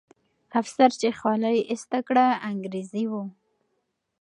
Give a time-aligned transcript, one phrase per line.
[0.61, 3.23] افسر چې خولۍ یې ایسته کړه، انګریزي وو.